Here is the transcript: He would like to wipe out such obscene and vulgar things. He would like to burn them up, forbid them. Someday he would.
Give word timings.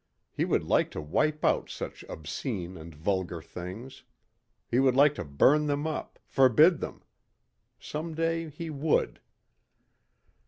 He 0.31 0.45
would 0.45 0.63
like 0.63 0.89
to 0.97 0.99
wipe 0.99 1.45
out 1.45 1.69
such 1.69 2.03
obscene 2.09 2.75
and 2.75 2.95
vulgar 2.95 3.39
things. 3.39 4.01
He 4.67 4.79
would 4.79 4.95
like 4.95 5.13
to 5.13 5.23
burn 5.23 5.67
them 5.67 5.85
up, 5.85 6.17
forbid 6.25 6.79
them. 6.79 7.03
Someday 7.79 8.49
he 8.49 8.71
would. 8.71 9.21